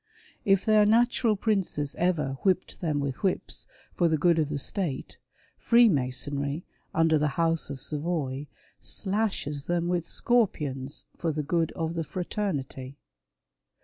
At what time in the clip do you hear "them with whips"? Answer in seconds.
2.81-3.67